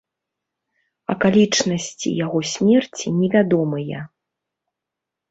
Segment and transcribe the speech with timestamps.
[1.13, 3.99] Акалічнасці яго смерці невядомыя.